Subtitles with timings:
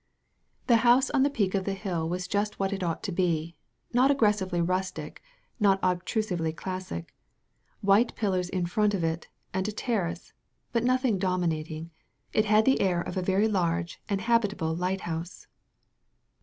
[0.65, 3.55] The house on the peak of the hill was just what it ought to be;
[3.93, 5.21] not aggressively rustic,
[5.59, 7.13] not obtru sively classic—
[7.85, 10.33] ^white pillars in front of it, and a THE VALLEY OF VISION terrace,
[10.71, 11.91] but nothing dominating—
[12.33, 15.45] ^it had the air of a very large and habitable lighthouse.